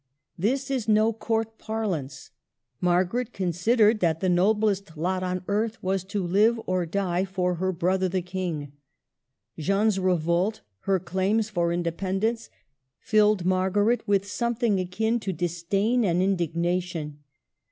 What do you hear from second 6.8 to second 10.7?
to die for her brother, the King. Jeanne's revolt,